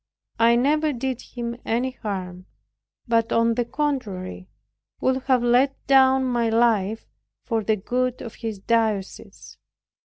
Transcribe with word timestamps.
I 0.39 0.55
never 0.55 0.93
did 0.93 1.21
him 1.21 1.57
any 1.63 1.91
harm, 1.91 2.47
but 3.07 3.31
on 3.31 3.53
the 3.53 3.63
contrary, 3.63 4.47
would 4.99 5.21
have 5.25 5.43
laid 5.43 5.75
down 5.85 6.25
my 6.25 6.49
life 6.49 7.05
for 7.45 7.63
the 7.63 7.75
good 7.75 8.19
of 8.23 8.33
his 8.33 8.57
diocese. 8.57 9.59